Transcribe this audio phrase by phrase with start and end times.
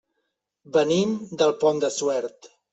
[0.77, 1.13] Venim
[1.43, 2.53] del Pont de Suert.